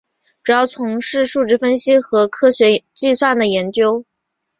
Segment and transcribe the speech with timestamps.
[0.41, 4.03] 主要从事数值分析和科学计算的研究。